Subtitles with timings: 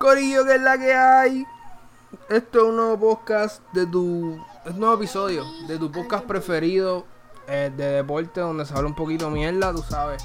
[0.00, 1.46] Corillo, que es la que hay.
[2.30, 4.42] Esto es un nuevo podcast de tu.
[4.64, 7.04] Es un nuevo episodio de tu podcast preferido
[7.46, 10.24] eh, de deporte, donde se habla un poquito mierda, tú sabes.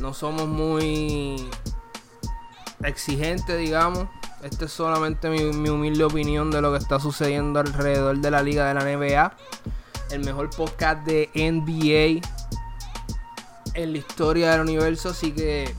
[0.00, 1.48] No somos muy
[2.82, 4.08] exigentes, digamos.
[4.42, 8.42] Esta es solamente mi, mi humilde opinión de lo que está sucediendo alrededor de la
[8.42, 9.36] liga de la NBA.
[10.10, 12.26] El mejor podcast de NBA
[13.74, 15.72] en la historia del universo, así que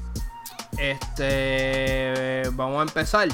[0.77, 3.27] este vamos a empezar.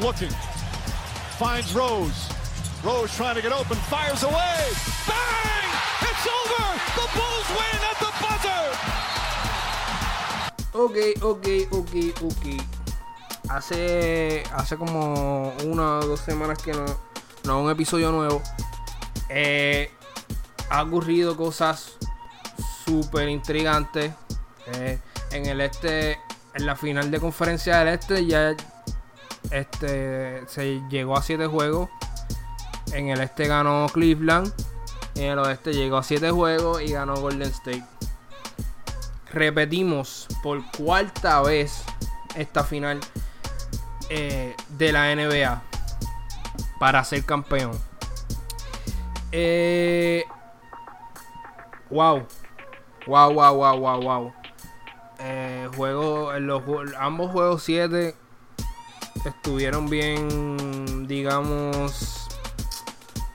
[0.00, 0.30] Looking.
[1.38, 2.28] Finds Rose.
[2.82, 3.76] Rose trying to get open.
[3.88, 4.72] Fires away.
[5.06, 5.70] Bang!
[6.02, 6.64] It's over.
[6.96, 8.64] The Bulls win at the buzzer.
[10.74, 12.44] Ok, ok, ok, ok.
[13.48, 16.84] Hace, hace como una o dos semanas que no,
[17.44, 18.42] no un episodio nuevo.
[19.28, 19.90] Eh,
[20.70, 21.92] ha ocurrido cosas
[22.84, 24.12] súper intrigantes.
[24.66, 24.98] Eh,
[25.32, 26.18] en el este,
[26.54, 28.56] en la final de conferencia del este, ya
[29.50, 31.90] este se llegó a 7 juegos.
[32.92, 34.52] En el este ganó Cleveland.
[35.14, 37.84] En el oeste llegó a 7 juegos y ganó Golden State.
[39.32, 41.84] Repetimos por cuarta vez
[42.36, 43.00] esta final
[44.10, 45.62] eh, de la NBA
[46.78, 47.72] para ser campeón.
[49.32, 50.24] Eh,
[51.90, 52.26] wow.
[53.06, 54.32] Wow, wow, wow, wow, wow.
[55.26, 56.62] Eh, juego, en los,
[56.98, 58.14] ambos juegos 7
[59.24, 62.28] estuvieron bien, digamos,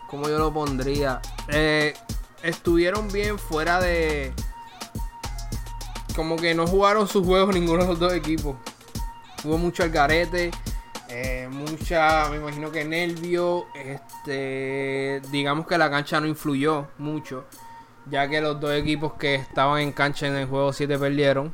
[0.07, 1.19] como yo lo pondría?
[1.47, 1.95] Eh,
[2.43, 4.33] estuvieron bien fuera de...
[6.15, 8.55] Como que no jugaron sus juegos ninguno de los dos equipos.
[9.43, 10.51] Hubo mucho algarete,
[11.07, 13.65] eh, mucha, me imagino que nervio.
[13.73, 17.45] Este, digamos que la cancha no influyó mucho,
[18.11, 21.51] ya que los dos equipos que estaban en cancha en el juego 7 perdieron.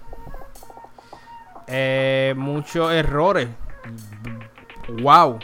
[1.68, 3.50] Eh, muchos errores.
[5.02, 5.40] Wow.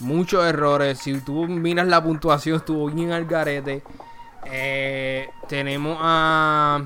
[0.00, 0.98] Muchos errores.
[0.98, 3.82] Si tú miras la puntuación, estuvo bien al garete.
[4.44, 6.82] Eh, tenemos a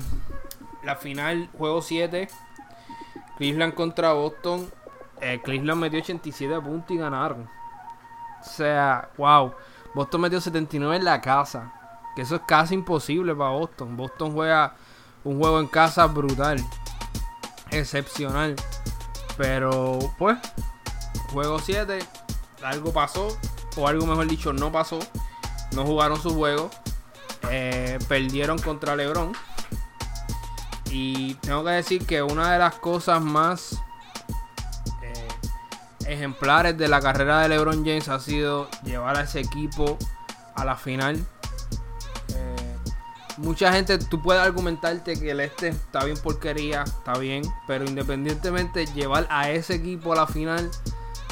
[0.83, 2.27] la final, juego 7.
[3.37, 4.69] Cleveland contra Boston.
[5.21, 7.49] Eh, Cleveland metió 87 puntos y ganaron.
[8.41, 9.53] O sea, wow.
[9.93, 11.73] Boston metió 79 en la casa.
[12.15, 13.95] Que eso es casi imposible para Boston.
[13.95, 14.75] Boston juega
[15.23, 16.59] un juego en casa brutal.
[17.73, 18.55] Excepcional.
[19.37, 20.37] Pero, pues,
[21.31, 21.99] juego 7.
[22.63, 23.37] Algo pasó.
[23.75, 24.99] O algo mejor dicho, no pasó.
[25.73, 26.69] No jugaron su juego.
[27.49, 29.33] Eh, perdieron contra LeBron.
[30.89, 33.81] Y tengo que decir que una de las cosas más
[35.01, 35.27] eh,
[36.05, 39.97] ejemplares de la carrera de LeBron James ha sido llevar a ese equipo
[40.53, 41.25] a la final.
[43.37, 48.85] Mucha gente, tú puedes argumentarte que el este está bien porquería, está bien, pero independientemente
[48.87, 50.69] llevar a ese equipo a la final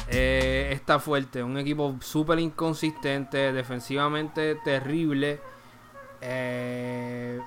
[0.08, 1.42] eh, está fuerte.
[1.42, 5.40] Un equipo súper inconsistente, defensivamente terrible.
[6.20, 7.40] Eh,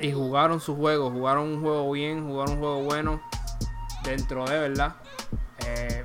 [0.00, 3.20] y jugaron su juego, jugaron un juego bien, jugaron un juego bueno.
[4.02, 4.96] Dentro de verdad.
[5.66, 6.04] Eh,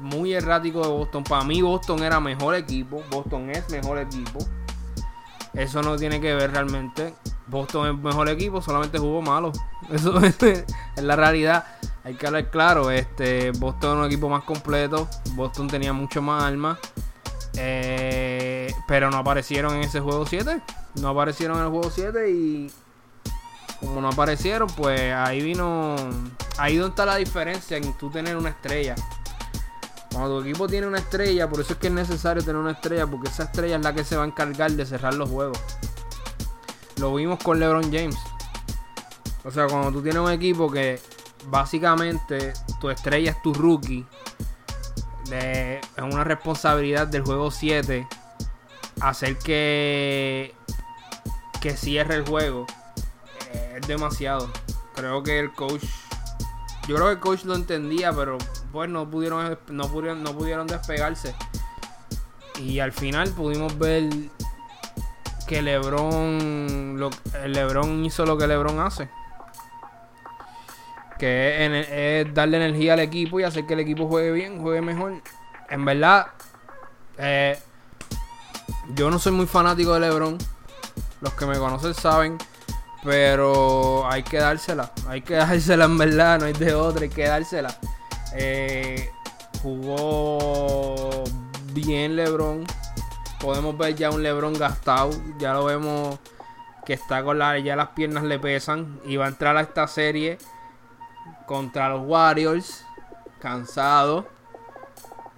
[0.00, 1.24] muy errático de Boston.
[1.24, 3.02] Para mí Boston era mejor equipo.
[3.10, 4.38] Boston es mejor equipo.
[5.54, 7.14] Eso no tiene que ver realmente.
[7.46, 9.52] Boston es mejor equipo, solamente jugó malo.
[9.90, 10.64] Eso es,
[10.96, 11.64] la realidad.
[12.04, 12.90] Hay que hablar claro.
[12.90, 15.08] Este, Boston es un equipo más completo.
[15.34, 16.78] Boston tenía mucho más armas.
[17.54, 20.60] Eh, pero no aparecieron en ese juego 7.
[20.96, 22.70] No aparecieron en el juego 7 y
[23.80, 25.96] como no aparecieron, pues ahí vino.
[26.56, 28.94] Ahí donde está la diferencia en tú tener una estrella.
[30.12, 33.06] Cuando tu equipo tiene una estrella, por eso es que es necesario tener una estrella,
[33.06, 35.58] porque esa estrella es la que se va a encargar de cerrar los juegos.
[36.96, 38.18] Lo vimos con LeBron James.
[39.44, 41.00] O sea, cuando tú tienes un equipo que
[41.48, 44.06] básicamente tu estrella es tu rookie,
[45.30, 48.06] es una responsabilidad del juego 7
[49.00, 50.54] hacer que,
[51.60, 52.66] que cierre el juego
[53.74, 54.50] es demasiado.
[54.94, 55.84] Creo que el coach.
[56.88, 58.38] Yo creo que el coach lo entendía, pero
[58.72, 61.34] pues no pudieron, no pudieron, no pudieron despegarse.
[62.60, 64.10] Y al final pudimos ver
[65.46, 67.10] que LeBron, lo,
[67.46, 69.08] LeBron hizo lo que LeBron hace.
[71.18, 75.22] Que es, darle energía al equipo y hacer que el equipo juegue bien, juegue mejor.
[75.70, 76.26] En verdad,
[77.18, 77.58] eh,
[78.94, 80.38] yo no soy muy fanático de LeBron.
[81.20, 82.38] Los que me conocen saben.
[83.04, 84.92] Pero hay que dársela.
[85.08, 86.40] Hay que dársela en verdad.
[86.40, 87.02] No hay de otra.
[87.02, 87.74] Hay que dársela.
[88.34, 89.10] Eh,
[89.62, 91.24] jugó
[91.72, 92.64] bien LeBron.
[93.40, 95.10] Podemos ver ya un LeBron gastado.
[95.38, 96.18] Ya lo vemos
[96.84, 97.58] que está con la.
[97.58, 99.00] Ya las piernas le pesan.
[99.04, 100.38] Y va a entrar a esta serie
[101.46, 102.84] contra los Warriors,
[103.40, 104.26] cansado.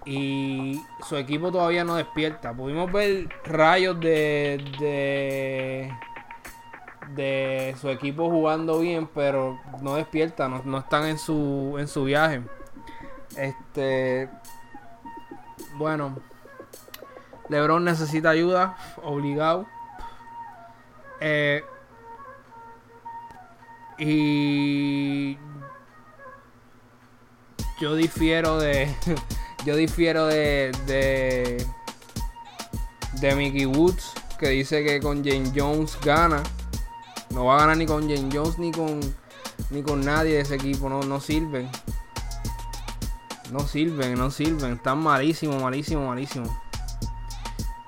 [0.05, 2.53] Y su equipo todavía no despierta.
[2.53, 5.93] Pudimos ver rayos de, de,
[7.11, 12.05] de su equipo jugando bien, pero no despierta, no, no están en su, en su
[12.05, 12.43] viaje.
[13.37, 14.29] Este.
[15.77, 16.17] Bueno.
[17.49, 19.67] LeBron necesita ayuda, obligado.
[21.21, 21.63] Eh,
[23.99, 25.39] y
[27.81, 28.95] yo difiero de
[29.67, 31.67] yo difiero de de
[33.21, 36.43] de Mickey Woods que dice que con Jane Jones gana.
[37.35, 39.01] No va a ganar ni con Jane Jones ni con
[39.71, 41.69] ni con nadie de ese equipo, no, no sirven.
[43.51, 44.75] No sirven, no sirven.
[44.75, 46.51] Están malísimos, malísimos, malísimos.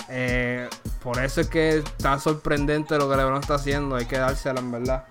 [0.08, 0.68] Eh,
[1.02, 3.96] por eso es que está sorprendente lo que LeBron está haciendo.
[3.96, 5.04] Hay que dársela, en verdad.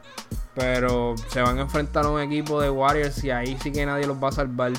[0.53, 4.07] Pero se van a enfrentar a un equipo de Warriors y ahí sí que nadie
[4.07, 4.71] los va a salvar.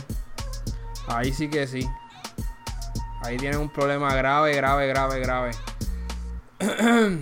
[1.08, 1.87] Ahí sí que sí.
[3.23, 5.50] Ahí tienen un problema grave, grave, grave, grave.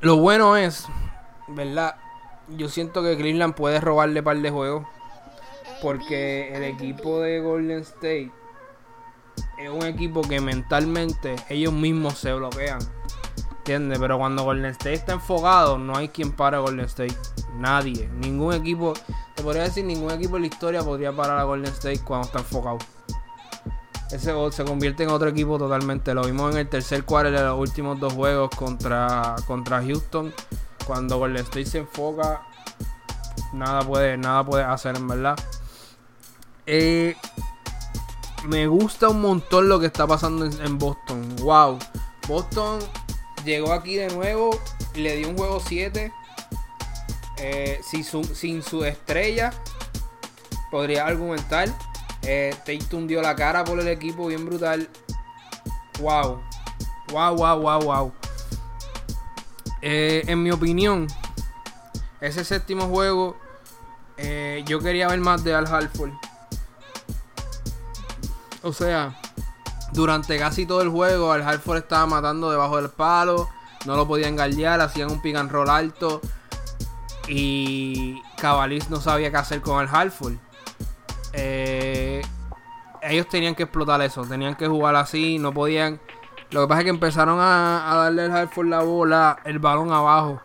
[0.00, 0.86] lo bueno es,
[1.54, 1.96] ¿verdad?
[2.48, 4.86] Yo siento que Cleveland puede robarle par de juegos.
[5.80, 8.30] Porque el equipo de Golden State
[9.58, 12.78] es un equipo que mentalmente ellos mismos se bloquean.
[13.58, 13.98] ¿Entiendes?
[13.98, 17.16] Pero cuando Golden State está enfocado, no hay quien para Golden State.
[17.56, 18.08] Nadie.
[18.08, 18.92] Ningún equipo,
[19.36, 22.40] te podría decir, ningún equipo en la historia podría parar a Golden State cuando está
[22.40, 22.78] enfocado.
[24.10, 26.12] Ese se convierte en otro equipo totalmente.
[26.12, 30.34] Lo vimos en el tercer cuarto de los últimos dos juegos contra, contra Houston.
[30.86, 32.42] Cuando Golden State se enfoca,
[33.52, 35.36] nada puede, nada puede hacer, en verdad.
[36.66, 37.16] Eh,
[38.44, 41.36] me gusta un montón lo que está pasando en, Boston.
[41.36, 41.78] Wow.
[42.26, 42.80] Boston
[43.44, 44.58] llegó aquí de nuevo.
[44.94, 46.12] Le dio un juego 7.
[47.38, 49.52] Eh, sin, su, estrella.
[50.70, 51.68] Podría argumentar.
[52.22, 54.88] Eh, Tatum la cara por el equipo bien brutal.
[56.00, 56.40] Wow.
[57.12, 58.12] Wow, wow, wow, wow.
[59.82, 61.08] Eh, en mi opinión,
[62.20, 63.36] ese séptimo juego,
[64.16, 66.12] eh, yo quería ver más de Al Halford.
[68.62, 69.20] O sea,
[69.92, 73.48] durante casi todo el juego, Al Hartford estaba matando debajo del palo.
[73.84, 76.20] No lo podían galdear, hacían un pick and roll alto.
[77.28, 80.34] Y Cavaliers no sabía qué hacer con el Hartford.
[81.32, 82.22] Eh,
[83.02, 86.00] ellos tenían que explotar eso, tenían que jugar así, no podían.
[86.52, 90.42] Lo que pasa es que empezaron a, darle al Hartford la bola, el balón abajo.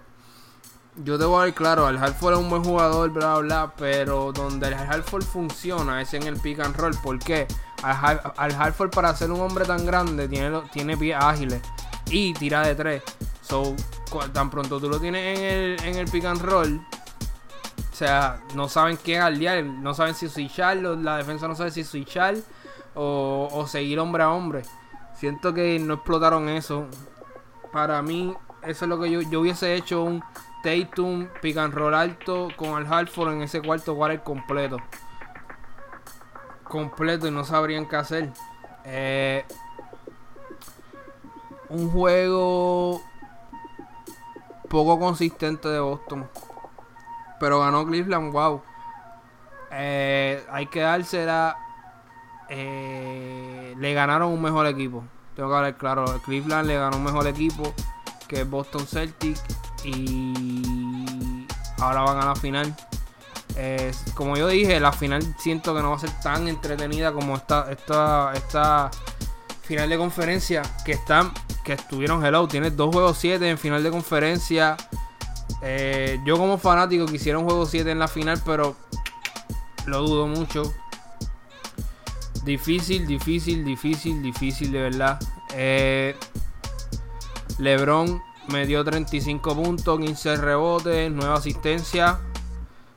[1.03, 4.31] Yo te voy a ver claro, el Hartford es un buen jugador, bla, bla, pero
[4.31, 6.95] donde el Hartford funciona es en el pick and roll.
[7.03, 7.45] ¿Por qué?
[7.83, 11.61] Al, Hartford para ser un hombre tan grande tiene, tiene pies ágiles
[12.09, 13.03] y tira de tres.
[13.41, 13.75] So,
[14.33, 16.81] tan pronto tú lo tienes en el, en el pick and roll,
[17.91, 21.83] o sea, no saben qué guardiar, no saben si switchar, la defensa no sabe si
[21.83, 22.35] switchar
[22.95, 24.63] o, o seguir hombre a hombre.
[25.17, 26.87] Siento que no explotaron eso.
[27.71, 30.23] Para mí, eso es lo que yo, yo hubiese hecho un
[30.63, 34.77] Tatum pick and roll alto con el Hartford en ese cuarto quarter completo
[36.67, 38.29] completo y no sabrían qué hacer.
[38.83, 39.45] Eh,
[41.69, 43.01] un juego
[44.69, 46.29] poco consistente de Boston.
[47.39, 48.61] Pero ganó Cleveland, wow.
[49.71, 51.57] Eh, hay que dársela.
[52.49, 55.03] Eh, le ganaron un mejor equipo.
[55.37, 56.21] Tengo que hablar claro.
[56.25, 57.73] Cleveland le ganó un mejor equipo
[58.27, 59.37] que Boston Celtic.
[59.85, 61.45] Y
[61.79, 62.75] ahora van a la final
[64.13, 67.71] como yo dije, la final siento que no va a ser tan entretenida como esta,
[67.71, 68.91] esta, esta
[69.63, 71.31] final de conferencia que están,
[71.63, 72.47] que estuvieron hello.
[72.47, 74.77] Tienes dos juegos 7 en final de conferencia.
[75.61, 78.75] Eh, yo como fanático quisiera un juego 7 en la final, pero
[79.85, 80.71] lo dudo mucho.
[82.47, 85.19] Difícil, difícil, difícil, difícil de verdad.
[85.53, 86.15] Eh,
[87.59, 92.15] Lebron me dio 35 puntos, 15 rebotes, 9 asistencias.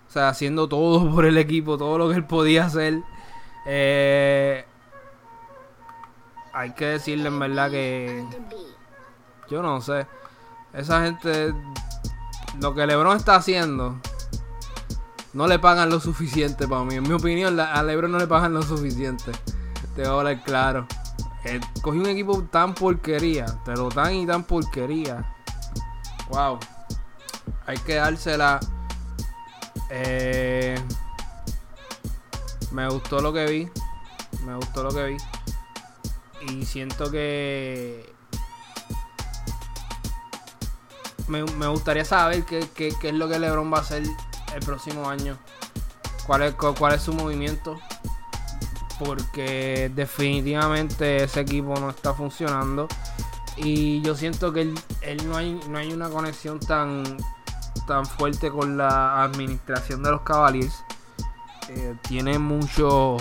[0.09, 3.03] O sea, haciendo todo por el equipo, todo lo que él podía hacer.
[3.67, 4.65] Eh,
[6.53, 8.25] hay que decirle en verdad que.
[9.51, 10.07] Yo no sé.
[10.73, 11.53] Esa gente.
[12.61, 14.01] Lo que LeBron está haciendo.
[15.33, 16.95] No le pagan lo suficiente para mí.
[16.97, 19.33] En mi opinión, a LeBron no le pagan lo suficiente.
[19.95, 20.87] Te voy a hablar claro.
[21.45, 23.47] Eh, cogí un equipo tan porquería.
[23.65, 25.25] Pero tan y tan porquería.
[26.31, 26.59] Wow.
[27.67, 28.61] Hay que dársela
[29.93, 30.81] eh,
[32.71, 33.69] me gustó lo que vi.
[34.47, 35.17] Me gustó lo que vi.
[36.49, 38.15] Y siento que.
[41.27, 44.03] Me, gustaría saber qué, es lo que LeBron va a hacer
[44.55, 45.39] el próximo año.
[46.27, 47.81] cuál es, cuál es su movimiento.
[48.99, 52.87] Porque definitivamente ese equipo no está funcionando.
[53.57, 54.63] Y yo siento que
[55.03, 57.05] él, no, hay, no hay una conexión tan,
[57.87, 60.85] tan fuerte con la administración de los Cavaliers.
[61.69, 63.17] Eh, tiene mucho.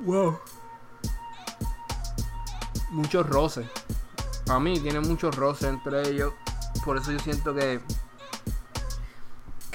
[0.00, 0.38] Wow.
[2.90, 3.66] Muchos roces.
[4.46, 6.32] Para mí tiene muchos roces entre ellos.
[6.84, 7.80] Por eso yo siento que.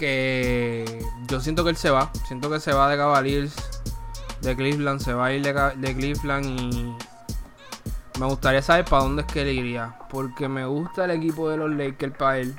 [0.03, 1.01] Que.
[1.29, 2.11] Yo siento que él se va.
[2.27, 3.55] Siento que se va de Cavaliers.
[4.41, 4.99] De Cleveland.
[4.99, 6.93] Se va a ir de, de Cleveland y
[8.19, 9.97] me gustaría saber para dónde es que él iría.
[10.09, 12.53] Porque me gusta el equipo de los Lakers para él.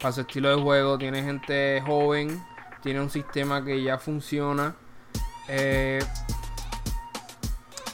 [0.00, 0.96] Para su estilo de juego.
[0.98, 2.40] Tiene gente joven.
[2.80, 4.76] Tiene un sistema que ya funciona.
[5.48, 5.98] Eh,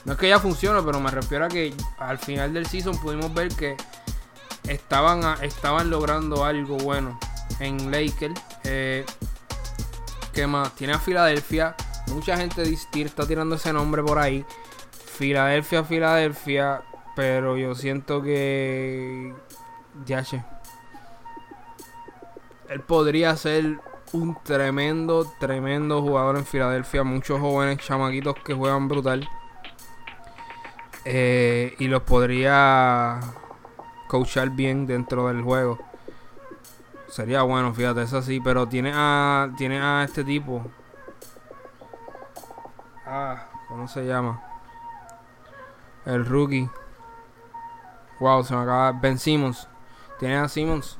[0.05, 3.33] no es que ya funcione, pero me refiero a que al final del season pudimos
[3.33, 3.75] ver que
[4.67, 7.17] estaban, estaban logrando algo bueno
[7.59, 8.41] en Lakers.
[8.63, 9.05] Eh,
[10.33, 10.75] ¿Qué más?
[10.75, 11.75] Tiene a Filadelfia.
[12.07, 14.45] Mucha gente está tirando ese nombre por ahí.
[14.91, 16.81] Filadelfia, Filadelfia,
[17.15, 19.33] pero yo siento que.
[20.05, 20.43] Yache.
[22.69, 23.79] Él podría ser
[24.13, 27.03] un tremendo, tremendo jugador en Filadelfia.
[27.03, 29.27] Muchos jóvenes chamaquitos que juegan brutal.
[31.05, 33.19] Eh, y los podría
[34.07, 35.92] coachar bien dentro del juego.
[37.13, 38.39] Sería bueno, fíjate, es así.
[38.39, 40.65] Pero tiene a, tiene a este tipo.
[43.05, 44.41] Ah, ¿cómo se llama?
[46.07, 46.67] El rookie.
[48.19, 48.93] Wow, se me acaba.
[48.93, 49.67] Ben Simmons.
[50.17, 50.97] Tiene a Simmons.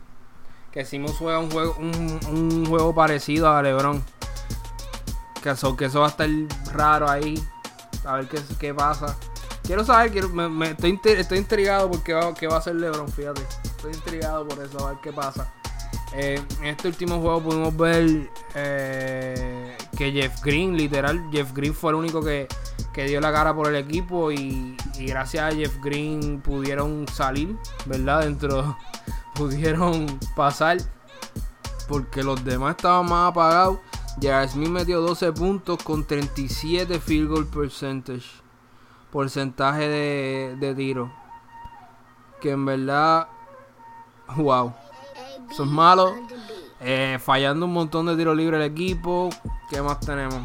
[0.72, 4.04] Que Simmons juega un juego, un, juego parecido a LeBron.
[5.42, 6.30] Que eso, que eso va a estar
[6.74, 7.44] raro ahí.
[8.06, 9.18] A ver qué, qué pasa.
[9.64, 13.08] Quiero saber, quiero, me, estoy, estoy intrigado por qué va, qué va a hacer LeBron,
[13.08, 13.42] fíjate.
[13.64, 15.52] Estoy intrigado por eso, a ver qué pasa.
[16.16, 21.90] Eh, en este último juego pudimos ver eh, que Jeff Green, literal, Jeff Green fue
[21.90, 22.48] el único que,
[22.94, 28.22] que dio la cara por el equipo y, gracias a Jeff Green pudieron salir, ¿verdad?
[28.22, 28.78] Dentro,
[29.36, 30.78] pudieron pasar
[31.88, 33.80] porque los demás estaban más apagados.
[34.22, 38.26] Jared Smith metió 12 puntos con 37 field goal percentage.
[39.12, 41.12] Porcentaje de, de tiro.
[42.40, 43.28] Que en verdad,
[44.38, 44.74] wow.
[45.52, 46.16] Eso es malo.
[46.80, 49.30] Eh, fallando un montón de tiros libres el equipo.
[49.70, 50.42] ¿Qué más tenemos?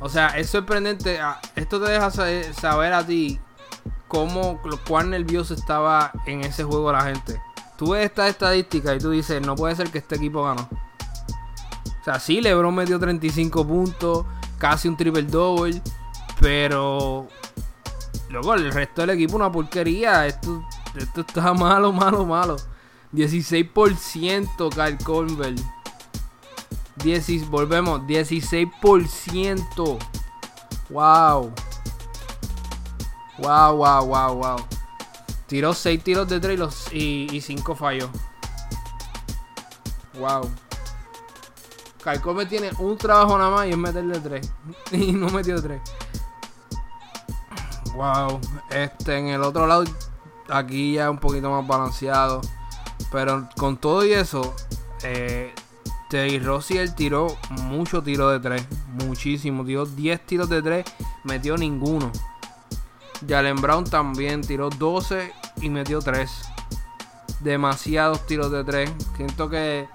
[0.00, 1.20] O sea, es sorprendente.
[1.20, 3.40] Ah, esto te deja saber a ti
[4.06, 7.40] cómo, cuán nervioso estaba en ese juego la gente.
[7.76, 10.68] Tú ves esta estadística y tú dices, no puede ser que este equipo ganó.
[12.00, 14.24] O sea, sí, LeBron metió 35 puntos,
[14.56, 15.82] casi un triple double,
[16.40, 17.28] pero
[18.30, 20.26] luego el resto del equipo una porquería.
[20.26, 20.64] Esto,
[20.96, 22.56] esto está malo, malo, malo.
[23.12, 25.58] 16% Kyle Colbert.
[26.96, 29.98] 10, volvemos, 16%.
[30.90, 31.52] Wow.
[33.38, 34.56] Wow, wow, wow, wow.
[35.46, 38.10] Tiró 6 tiros de 3 y 5 falló.
[40.18, 40.50] Wow.
[42.02, 44.52] Calcome tiene un trabajo nada más y es meterle 3.
[44.92, 45.80] y no metió 3.
[47.94, 48.40] Wow.
[48.70, 49.84] Este en el otro lado,
[50.48, 52.40] aquí ya un poquito más balanceado.
[53.10, 54.54] Pero con todo y eso,
[55.02, 55.52] eh,
[56.08, 58.66] Terry Rossier tiró mucho tiro de 3.
[59.04, 59.64] Muchísimo.
[59.64, 60.84] Tiró 10 tiros de 3.
[61.24, 62.10] Metió ninguno.
[63.26, 66.30] Jalen Brown también tiró 12 y metió 3.
[67.40, 68.90] Demasiados tiros de 3.
[69.16, 69.86] Siento que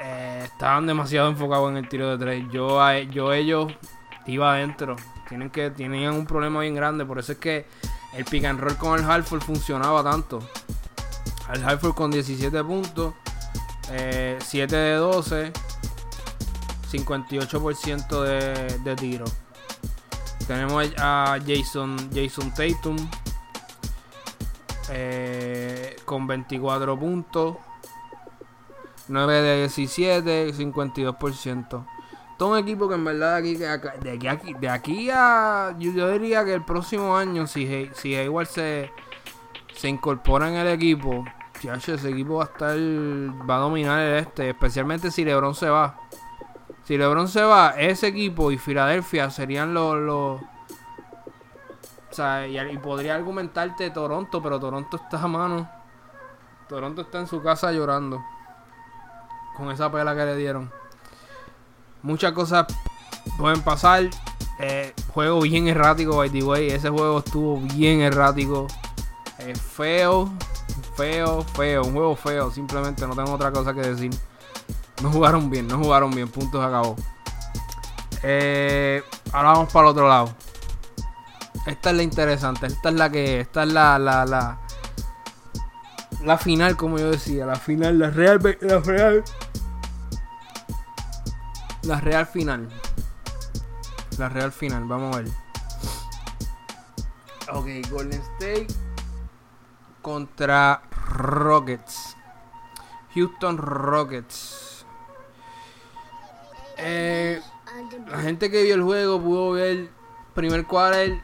[0.00, 2.46] eh, estaban demasiado enfocados en el tiro de 3.
[2.50, 3.72] Yo, yo ellos
[4.26, 4.96] iba adentro.
[5.28, 7.04] Tienen que, tenían un problema bien grande.
[7.04, 7.66] Por eso es que
[8.14, 10.40] el pick and roll con el Halford funcionaba tanto.
[11.52, 13.14] El Halford con 17 puntos.
[13.88, 15.52] 7 eh, de 12.
[16.90, 19.24] 58% de, de tiro.
[20.46, 22.96] Tenemos a Jason, Jason Tatum.
[24.90, 27.56] Eh, con 24 puntos.
[29.08, 31.86] 9 de 17, 52%.
[32.38, 33.68] Todo un equipo que en verdad aquí, de,
[34.28, 35.74] aquí, de aquí a.
[35.78, 38.90] Yo, diría que el próximo año, si, si igual se,
[39.74, 41.24] se incorpora en el equipo,
[41.68, 42.76] ese equipo va a estar.
[43.48, 44.50] Va a dominar el este.
[44.50, 45.98] Especialmente si LeBron se va.
[46.84, 50.40] Si LeBron se va, ese equipo y Filadelfia serían los.
[50.40, 50.40] o
[52.10, 55.70] sea, y, podría argumentarte Toronto, pero Toronto está a mano.
[56.68, 58.24] Toronto está en su casa llorando.
[59.56, 60.72] Con esa pela que le dieron.
[62.02, 62.66] Muchas cosas
[63.38, 64.04] pueden pasar.
[64.58, 66.68] Eh, juego bien errático, by the way.
[66.70, 68.66] Ese juego estuvo bien errático.
[69.38, 70.30] Eh, feo
[71.00, 74.10] feo, feo, un juego feo, simplemente no tengo otra cosa que decir.
[75.02, 76.28] No jugaron bien, no jugaron bien.
[76.28, 76.94] Puntos acabó.
[78.22, 79.02] Eh,
[79.32, 80.34] ahora vamos para el otro lado.
[81.64, 82.66] Esta es la interesante.
[82.66, 83.40] Esta es la que.
[83.40, 83.98] Esta es la.
[83.98, 84.58] La, la,
[86.22, 87.46] la final, como yo decía.
[87.46, 88.58] La final, la real.
[88.60, 89.24] La real.
[91.82, 92.68] La real final.
[94.18, 94.84] La real final.
[94.84, 95.32] Vamos a ver.
[97.52, 98.66] Ok, Golden State
[100.02, 102.16] contra Rockets.
[103.14, 104.84] Houston Rockets.
[106.78, 107.40] Eh,
[108.08, 109.90] la gente que vio el juego pudo ver
[110.34, 111.20] primer quarter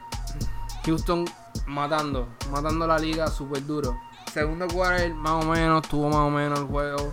[0.85, 1.25] Houston
[1.65, 3.99] matando, matando la liga súper duro.
[4.31, 7.11] Segundo quarter más o menos, tuvo más o menos el juego.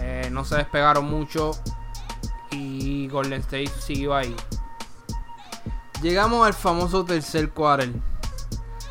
[0.00, 1.50] Eh, no se despegaron mucho
[2.50, 4.34] y Golden State siguió ahí.
[6.00, 7.92] Llegamos al famoso tercer quarter.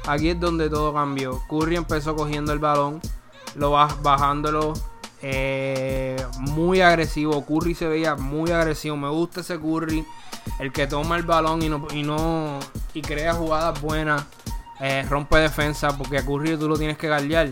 [0.08, 1.42] Aquí es donde todo cambió.
[1.50, 3.02] Curry empezó cogiendo el balón,
[3.56, 4.74] lo bajándolo
[5.22, 7.46] eh, muy agresivo.
[7.46, 8.98] Curry se veía muy agresivo.
[8.98, 10.06] Me gusta ese Curry.
[10.60, 12.60] El que toma el balón y no, y no
[12.94, 14.24] y crea jugadas buenas.
[14.80, 15.98] Eh, rompe defensa.
[15.98, 17.50] Porque a Curry tú lo tienes que galdear.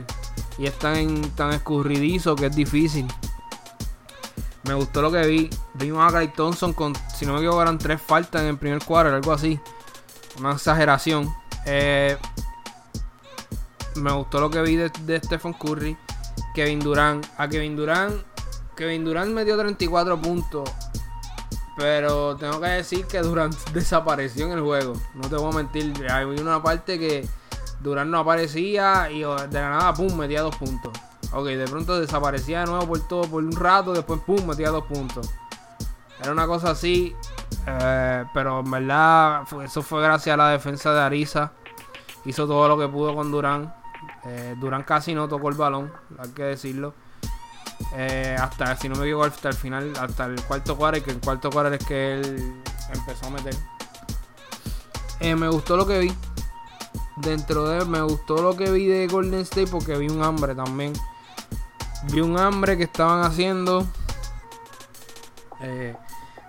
[0.58, 3.08] Y es tan, tan escurridizo que es difícil.
[4.64, 5.50] Me gustó lo que vi.
[5.74, 8.84] Vimos a Clay Thompson con, si no me equivoco, eran tres faltas en el primer
[8.84, 9.60] cuadro, algo así.
[10.40, 11.32] Una exageración.
[11.66, 12.18] Eh,
[13.96, 15.98] me gustó lo que vi de, de Stephen Curry.
[16.54, 17.26] Kevin Durant.
[17.38, 18.16] A Kevin Durant.
[18.76, 20.70] Kevin Durant metió 34 puntos.
[21.78, 24.94] Pero tengo que decir que Durant desapareció en el juego.
[25.14, 25.94] No te voy a mentir.
[26.10, 27.28] Hay una parte que
[27.82, 30.94] Durant no aparecía y de la nada, pum, metía dos puntos.
[31.34, 34.86] Ok, de pronto desaparecía de nuevo por todo, por un rato, después pum, metía dos
[34.86, 35.30] puntos.
[36.22, 37.16] Era una cosa así.
[37.68, 41.52] Eh, pero en verdad, eso fue gracias a la defensa de Arisa.
[42.26, 43.70] Hizo todo lo que pudo con Durant.
[44.26, 46.94] Eh, Durán casi no tocó el balón, hay que decirlo.
[47.94, 51.20] Eh, hasta, si no me equivoco, hasta el final, hasta el cuarto cuadro, que el
[51.20, 53.56] cuarto cuadro es que él empezó a meter.
[55.20, 56.14] Eh, me gustó lo que vi.
[57.18, 60.94] Dentro de me gustó lo que vi de Golden State porque vi un hambre también.
[62.12, 63.86] Vi un hambre que estaban haciendo.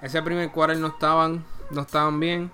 [0.03, 2.51] ese primer cuadro no estaban, no estaban bien.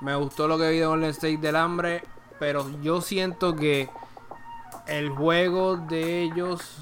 [0.00, 2.02] Me gustó lo que vi de Golden State del hambre.
[2.40, 3.90] Pero yo siento que
[4.86, 6.78] el juego de ellos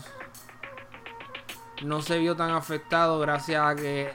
[1.83, 4.12] no se vio tan afectado gracias a que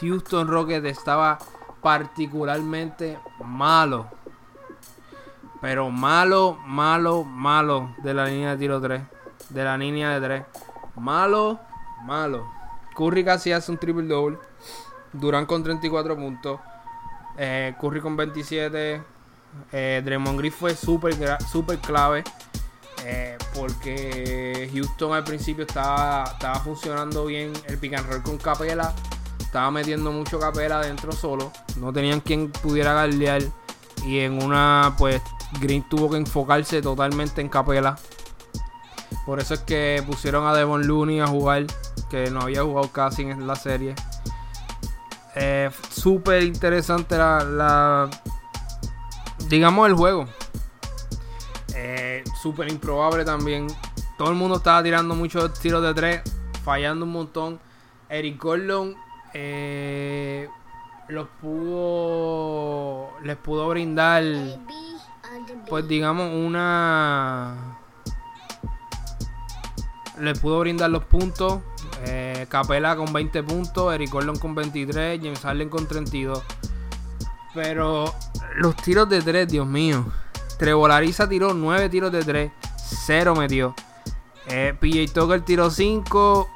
[0.00, 1.38] Houston Rockets estaba
[1.80, 4.06] particularmente malo.
[5.62, 9.02] Pero malo, malo, malo de la línea de tiro 3.
[9.48, 10.44] De la línea de 3.
[10.96, 11.58] Malo,
[12.04, 12.46] malo.
[12.94, 14.38] Curry casi hace un triple double.
[15.12, 16.60] Durán con 34 puntos.
[17.38, 19.02] Eh, Curry con 27.
[19.72, 21.16] Eh, Draymond Green fue súper
[21.50, 22.24] super clave.
[23.04, 28.94] Eh, porque Houston al principio estaba, estaba funcionando bien el pick and roll con Capela.
[29.40, 31.52] Estaba metiendo mucho Capela dentro solo.
[31.76, 33.42] No tenían quien pudiera galdear.
[34.06, 35.20] Y en una, pues,
[35.60, 37.98] Green tuvo que enfocarse totalmente en Capela.
[39.26, 41.66] Por eso es que pusieron a Devon Looney a jugar.
[42.10, 43.94] Que no había jugado casi en la serie.
[45.34, 48.10] Eh, Súper interesante la,
[49.52, 50.26] digamos el juego.
[51.74, 53.66] Eh, Súper improbable también.
[54.16, 56.22] Todo el mundo estaba tirando muchos tiros de tres,
[56.64, 57.60] fallando un montón.
[58.08, 58.96] Eric Gordon
[59.34, 60.48] eh,
[61.08, 64.24] los pudo, les pudo brindar,
[65.68, 67.78] pues digamos una,
[70.18, 71.60] les pudo brindar los puntos.
[72.04, 76.42] Eh, Capela con 20 puntos, Eric Gordon con 23, James Harden con 32.
[77.54, 78.14] Pero
[78.56, 80.04] los tiros de 3, Dios mío.
[80.58, 82.52] Trevolariza tiró 9 tiros de 3,
[83.06, 83.74] 0 metió.
[84.48, 86.48] Eh, PJ Tucker tiró 5,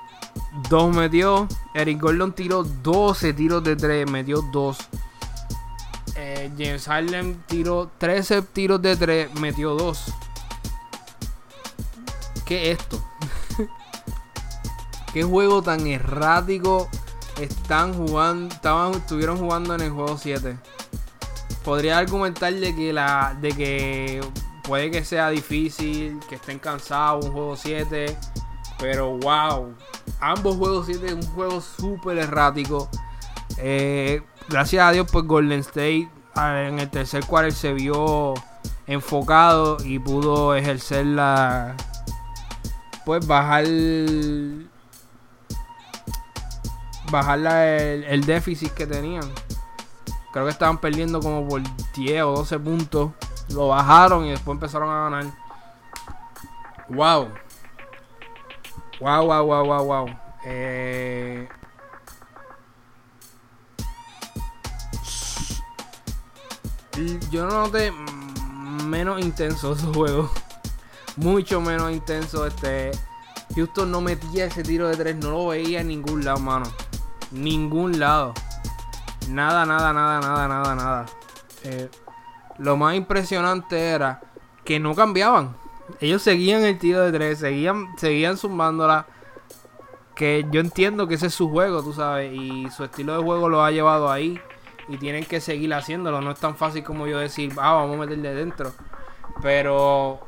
[0.68, 1.48] 2 metió.
[1.74, 4.78] Eric Gordon tiró 12 tiros de 3, metió 2.
[6.16, 10.12] Eh, James Harden tiró 13 tiros de 3, metió 2.
[12.44, 13.04] ¿Qué es esto?
[15.12, 16.88] ¿Qué juego tan errático
[17.40, 18.54] están jugando?
[18.96, 20.56] Estuvieron jugando en el juego 7
[21.66, 24.20] podría argumentar de que la de que
[24.62, 28.16] puede que sea difícil, que estén cansados un juego 7,
[28.78, 29.74] pero wow,
[30.20, 32.88] ambos juegos 7 un juego súper errático.
[33.58, 38.34] Eh, gracias a Dios, pues Golden State en el tercer cuarto se vio
[38.86, 41.74] enfocado y pudo ejercer la
[43.04, 43.64] pues bajar
[47.10, 49.28] bajar el, el déficit que tenían
[50.36, 51.62] Creo que estaban perdiendo como por
[51.94, 53.12] 10 o 12 puntos.
[53.48, 55.24] Lo bajaron y después empezaron a ganar.
[56.90, 57.30] Wow.
[59.00, 60.06] Wow, wow, wow, wow, wow.
[67.30, 67.90] Yo no noté
[68.84, 70.30] menos intenso su juego.
[71.16, 72.46] Mucho menos intenso.
[72.46, 72.90] Este.
[73.54, 75.16] Houston no metía ese tiro de tres.
[75.16, 76.66] No lo veía en ningún lado, mano.
[77.30, 78.34] Ningún lado.
[79.28, 81.06] Nada, nada, nada, nada, nada, nada.
[81.64, 81.88] Eh,
[82.58, 84.20] lo más impresionante era
[84.64, 85.56] que no cambiaban.
[86.00, 89.06] Ellos seguían el tiro de tres, seguían, seguían zumbándola.
[90.14, 92.32] Que yo entiendo que ese es su juego, tú sabes.
[92.32, 94.40] Y su estilo de juego lo ha llevado ahí.
[94.88, 96.20] Y tienen que seguir haciéndolo.
[96.20, 98.72] No es tan fácil como yo decir, ah, vamos a meterle dentro.
[99.42, 100.20] Pero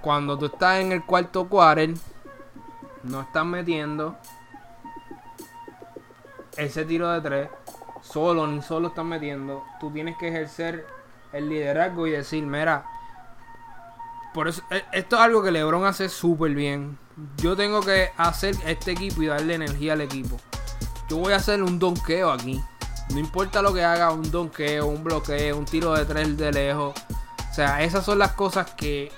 [0.00, 1.94] cuando tú estás en el cuarto quarter,
[3.02, 4.16] no estás metiendo
[6.56, 7.48] ese tiro de tres.
[8.12, 9.64] Solo, ni solo estás metiendo.
[9.78, 10.86] Tú tienes que ejercer
[11.32, 12.84] el liderazgo y decir, mira,
[14.34, 16.98] por eso, e, esto es algo que LeBron hace súper bien.
[17.36, 20.38] Yo tengo que hacer este equipo y darle energía al equipo.
[21.08, 22.60] Yo voy a hacer un donqueo aquí.
[23.10, 26.94] No importa lo que haga, un donqueo, un bloqueo, un tiro de tres de lejos.
[27.50, 29.12] O sea, esas son las cosas que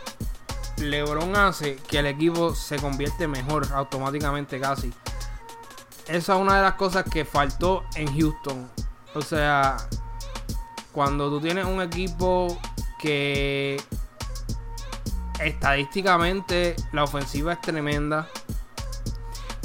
[0.79, 4.93] LeBron hace que el equipo se convierte mejor automáticamente casi.
[6.13, 8.69] Esa es una de las cosas que faltó en Houston.
[9.15, 9.79] O sea,
[10.93, 12.55] cuando tú tienes un equipo
[12.99, 13.83] que
[15.41, 18.29] estadísticamente la ofensiva es tremenda.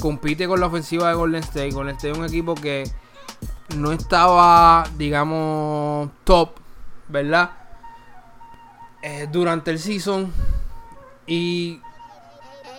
[0.00, 1.70] Compite con la ofensiva de Golden State.
[1.70, 2.90] Golden State es un equipo que
[3.76, 6.52] no estaba, digamos, top,
[7.08, 7.50] ¿verdad?
[9.02, 10.32] Eh, durante el season.
[11.26, 11.82] Y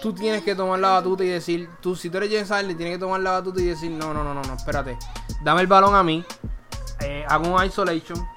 [0.02, 2.96] tú tienes que tomar la batuta y decir, tú si tú eres James Harden, tienes
[2.96, 4.98] que tomar la batuta y decir, no, no, no, no, no, espérate.
[5.44, 6.24] Dame el balón a mí.
[7.02, 8.28] Eh, hago un isolation.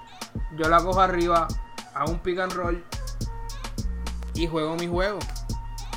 [0.57, 1.49] Yo la cojo arriba.
[1.95, 2.85] Hago un pick and roll
[4.35, 5.19] y juego mi juego.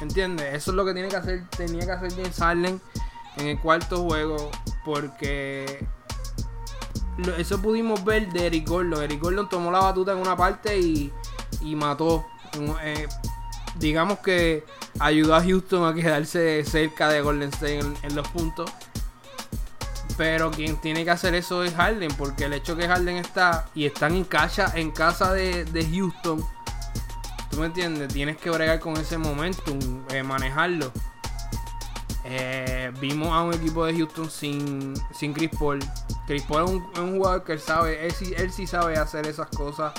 [0.02, 0.54] ¿Entiendes?
[0.54, 2.82] Eso es lo que tiene que hacer, tenía que hacer James Harden
[3.38, 4.52] en el cuarto juego.
[4.84, 5.88] Porque
[7.38, 9.04] eso pudimos ver de Eric Gordon.
[9.04, 11.14] Eric Gordon tomó la batuta en una parte y,
[11.62, 12.26] y mató.
[12.84, 13.08] Eh,
[13.78, 14.66] digamos que
[15.00, 18.72] ayudó a Houston a quedarse cerca de Golden State en, los puntos.
[20.18, 22.12] Pero quien tiene que hacer eso es Harden.
[22.18, 26.46] Porque el hecho que Harden está y están en casa, en casa de, de Houston
[27.56, 28.14] ¿Tú me entiendes?
[28.14, 29.80] Tienes que bregar con ese momentum,
[30.10, 30.92] eh, manejarlo.
[32.26, 35.80] Eh, vimos a un equipo de Houston sin, sin Chris Paul.
[36.28, 39.94] Chris Paul es un, jugador que él sabe, él sí, sabe hacer esas cosas.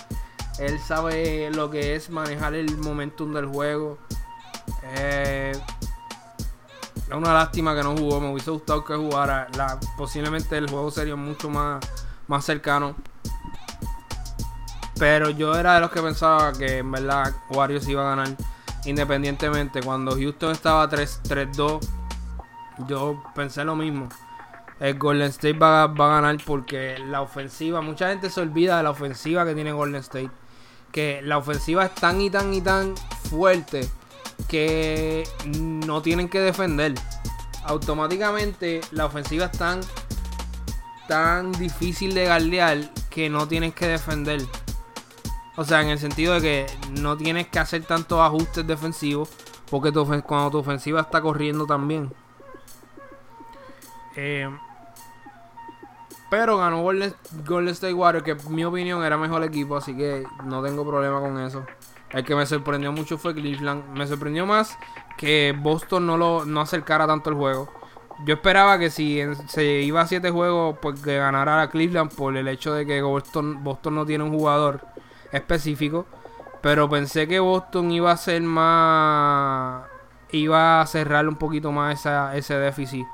[0.59, 3.97] Él sabe lo que es manejar el momentum del juego.
[4.83, 5.53] Eh,
[6.97, 8.21] es una lástima que no jugó.
[8.21, 9.49] Me hubiese gustado que jugara.
[9.97, 11.85] posiblemente el juego sería mucho más,
[12.27, 12.97] más cercano.
[14.99, 18.37] Pero yo era de los que pensaba que en verdad Warriors iba a ganar
[18.87, 19.83] independientemente.
[19.83, 21.87] Cuando Houston estaba 3-2,
[22.89, 24.09] yo pensé lo mismo.
[24.81, 28.91] El Golden State va, a ganar porque la ofensiva, mucha gente se olvida de la
[28.91, 30.31] ofensiva que tiene Golden State.
[30.93, 32.95] Que la ofensiva es tan y tan y tan
[33.31, 33.89] fuerte
[34.49, 36.95] que no tienen que defender.
[37.65, 39.59] Automáticamente la ofensiva es
[41.09, 44.43] tan, difícil de galdear que no tienes que defender.
[45.57, 46.67] O sea, en el sentido de que
[47.01, 49.29] no tienes que hacer tantos ajustes defensivos.
[49.71, 52.13] Porque cuando tu ofensiva está corriendo también.
[54.15, 54.49] Eh,
[56.31, 57.15] pero ganó Golden,
[57.69, 61.39] State Warriors, que en mi opinión era mejor equipo, así que no tengo problema con
[61.41, 61.65] eso.
[62.11, 63.97] El que me sorprendió mucho fue Cleveland.
[63.97, 64.79] Me sorprendió más
[65.17, 67.73] que Boston no lo no acercara tanto el juego.
[68.25, 72.37] Yo esperaba que si se iba a 7 juegos, pues que ganara a Cleveland por
[72.37, 74.81] el hecho de que Boston, Boston no tiene un jugador
[75.33, 76.07] específico.
[76.63, 79.85] Pero pensé que Boston iba a ser más.
[80.33, 83.07] iba a cerrar un poquito más esa, ese déficit.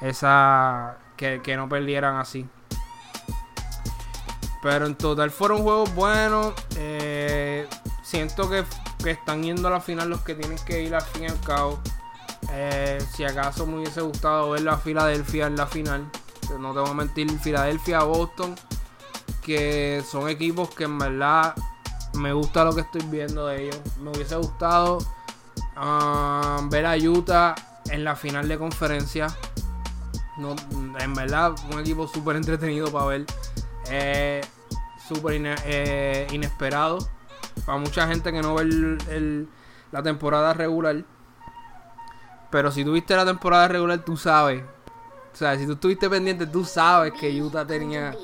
[0.00, 0.98] Esa.
[1.16, 2.46] Que, no perdieran así.
[4.62, 6.54] Pero en total fueron juegos buenos.
[6.76, 7.68] Eh,
[8.08, 8.64] siento que,
[9.08, 11.80] están yendo a la final los que tienen que ir al fin y al cabo.
[12.52, 16.10] Eh, si acaso me hubiese gustado ver la Filadelfia en la final.
[16.58, 18.54] No te voy a mentir, Filadelfia, Boston
[19.48, 21.54] que son equipos que en verdad
[22.12, 23.80] me gusta lo que estoy viendo de ellos.
[23.98, 24.98] Me hubiese gustado
[25.74, 27.54] um, ver a Utah
[27.86, 29.28] en la final de conferencia.
[30.36, 30.54] No,
[30.98, 33.26] en verdad, un equipo súper entretenido para ver.
[33.90, 34.42] Eh,
[35.08, 36.98] súper eh, inesperado.
[37.64, 39.46] Para mucha gente que no ve
[39.90, 41.04] la temporada regular.
[42.50, 44.62] Pero si tuviste la temporada regular, tú sabes.
[45.32, 48.14] O sea, si tú estuviste pendiente, tú sabes que Utah tenía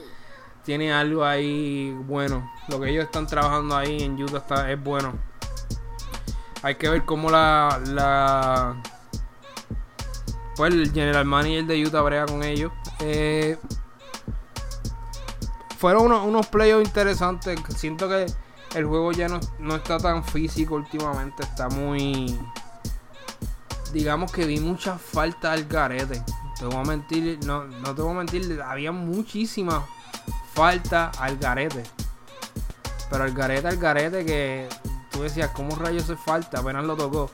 [0.64, 2.51] tiene algo ahí bueno.
[2.68, 5.12] Lo que ellos están trabajando ahí en Utah está, es bueno.
[6.62, 8.77] Hay que ver cómo la, la
[10.57, 12.73] pues el general manager de Utah brega con ellos.
[13.01, 13.59] Eh,
[15.79, 17.61] fueron unos, unos playoffs interesantes.
[17.77, 18.27] Siento que
[18.75, 21.43] el juego ya no, no está tan físico últimamente.
[21.43, 22.39] Está muy.
[23.93, 26.23] Digamos que vi mucha falta al garete.
[26.59, 29.85] Te voy a mentir, no, no te voy a mentir, había muchísima
[30.53, 31.83] falta al garete.
[33.11, 34.69] Pero al garete, al garete que
[35.11, 36.61] tú decías, ¿cómo rayos se falta?
[36.61, 37.31] Apenas lo tocó.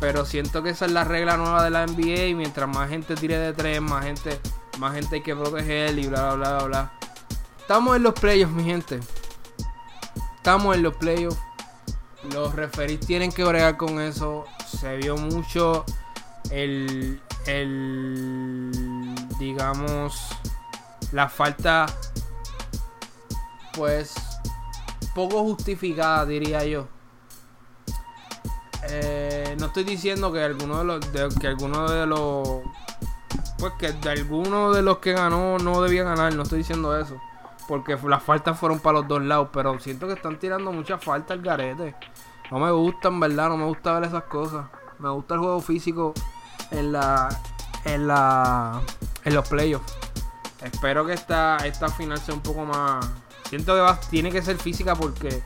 [0.00, 2.26] Pero siento que esa es la regla nueva de la NBA.
[2.26, 4.40] Y mientras más gente tire de tres, más gente,
[4.78, 6.92] más gente hay que proteger y bla, bla, bla, bla.
[7.60, 9.00] Estamos en los playoffs, mi gente.
[10.44, 11.40] Estamos en los playoffs.
[12.34, 14.44] Los referís tienen que bregar con eso.
[14.66, 15.86] Se vio mucho
[16.50, 18.70] el, el
[19.38, 20.28] digamos,
[21.12, 21.86] la falta,
[23.72, 24.12] pues,
[25.14, 26.88] poco justificada, diría yo.
[28.90, 32.60] Eh, no estoy diciendo que alguno de los, de, que alguno de los,
[33.58, 36.34] pues que de alguno de los que ganó no debía ganar.
[36.34, 37.18] No estoy diciendo eso,
[37.66, 41.34] porque las faltas fueron para los dos lados, pero siento que están tirando mucha falta
[41.34, 41.94] al garete.
[42.50, 44.66] No me gustan, verdad, no me gusta ver esas cosas.
[44.98, 46.14] Me gusta el juego físico
[46.70, 47.28] en la
[47.84, 48.80] en la
[49.24, 49.96] en los playoffs.
[50.62, 53.04] Espero que esta esta final sea un poco más
[53.48, 55.42] siento que va, tiene que ser física porque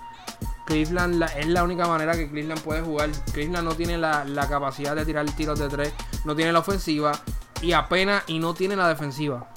[0.66, 3.10] Cleveland es la única manera que Cleveland puede jugar.
[3.32, 5.92] Cleveland no tiene la, la capacidad de tirar tiros de tres,
[6.24, 7.12] no tiene la ofensiva
[7.60, 9.48] y apenas y no tiene la defensiva.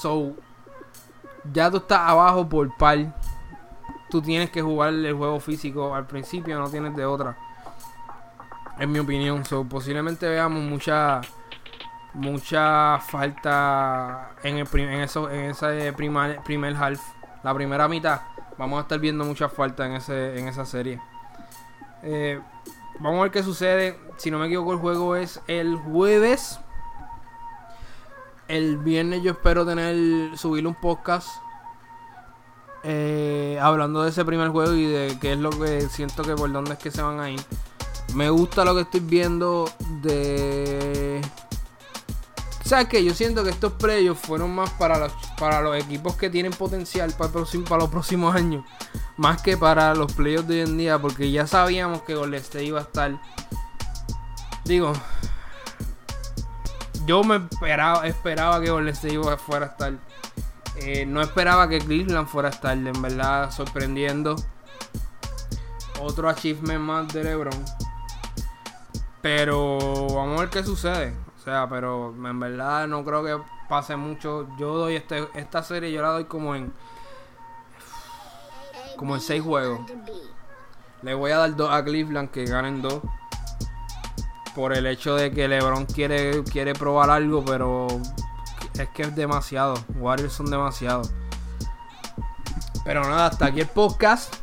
[0.00, 0.36] So
[1.52, 3.14] ya tú estás abajo por par.
[4.10, 7.36] Tú tienes que jugar el juego físico al principio, no tienes de otra
[8.78, 9.44] en mi opinión.
[9.44, 11.20] So, posiblemente veamos mucha
[12.14, 17.00] mucha falta en el en eso en ese primer, primer half,
[17.42, 18.20] la primera mitad.
[18.56, 21.00] Vamos a estar viendo mucha falta en ese en esa serie.
[22.02, 22.40] Eh,
[23.00, 23.98] vamos a ver qué sucede.
[24.16, 26.60] Si no me equivoco, el juego es el jueves.
[28.48, 31.28] El viernes yo espero tener subir un podcast
[32.82, 36.50] eh, hablando de ese primer juego y de qué es lo que siento que por
[36.50, 37.40] dónde es que se van a ir.
[38.14, 39.70] Me gusta lo que estoy viendo
[40.02, 41.20] de...
[42.64, 43.04] ¿Sabes qué?
[43.04, 47.12] Yo siento que estos playoffs fueron más para los, para los equipos que tienen potencial
[47.18, 48.64] para, para los próximos años.
[49.18, 50.98] Más que para los playoffs de hoy en día.
[50.98, 53.20] Porque ya sabíamos que Golden State iba a estar...
[54.64, 54.94] Digo...
[57.08, 58.94] Yo me esperaba, esperaba que Golden
[59.38, 59.94] fuera a estar.
[60.76, 62.76] Eh, no esperaba que Cleveland fuera a estar.
[62.76, 64.36] En verdad, sorprendiendo.
[66.02, 67.64] Otro achievement más de LeBron.
[69.22, 69.78] Pero
[70.14, 71.16] vamos a ver qué sucede.
[71.38, 74.46] O sea, pero en verdad no creo que pase mucho.
[74.58, 76.74] Yo doy este, esta serie, yo la doy como en.
[78.98, 79.80] Como en 6 juegos.
[81.00, 83.00] Le voy a dar 2 a Cleveland que ganen 2.
[84.58, 87.86] Por el hecho de que LeBron quiere, quiere probar algo, pero
[88.76, 89.74] es que es demasiado.
[90.00, 91.02] Warriors son demasiado.
[92.84, 94.34] Pero nada, hasta aquí el podcast.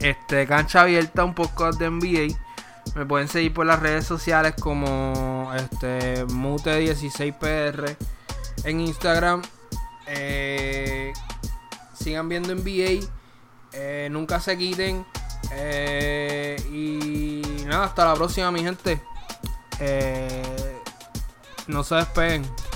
[0.00, 2.36] Este, cancha abierta, un podcast de NBA.
[2.96, 7.96] Me pueden seguir por las redes sociales como este, Mute16PR
[8.64, 9.42] en Instagram.
[10.08, 11.12] Eh,
[11.94, 13.06] sigan viendo NBA.
[13.74, 15.06] Eh, nunca se quiten.
[15.52, 17.27] Eh, y
[17.68, 19.00] nada, hasta la próxima, mi gente.
[21.66, 22.67] no se despeguen.